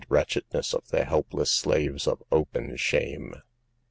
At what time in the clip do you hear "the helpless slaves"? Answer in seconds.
0.87-2.07